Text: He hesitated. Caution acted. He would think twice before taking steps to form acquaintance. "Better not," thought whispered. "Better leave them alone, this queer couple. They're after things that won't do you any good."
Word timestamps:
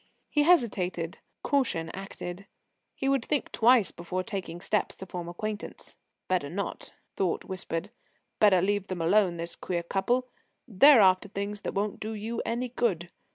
He 0.31 0.41
hesitated. 0.41 1.19
Caution 1.43 1.89
acted. 1.91 2.47
He 2.95 3.07
would 3.07 3.23
think 3.23 3.51
twice 3.51 3.91
before 3.91 4.23
taking 4.23 4.59
steps 4.59 4.95
to 4.95 5.05
form 5.05 5.29
acquaintance. 5.29 5.95
"Better 6.27 6.49
not," 6.49 6.91
thought 7.15 7.45
whispered. 7.45 7.91
"Better 8.39 8.63
leave 8.63 8.87
them 8.87 9.01
alone, 9.03 9.37
this 9.37 9.55
queer 9.55 9.83
couple. 9.83 10.27
They're 10.67 11.01
after 11.01 11.29
things 11.29 11.61
that 11.61 11.75
won't 11.75 11.99
do 11.99 12.13
you 12.13 12.41
any 12.47 12.69
good." 12.69 13.11